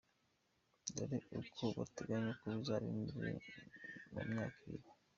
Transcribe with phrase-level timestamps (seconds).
[0.95, 3.29] Dore uko bateganya ko bizaba bimeze
[4.13, 4.89] mu myaka ibiri.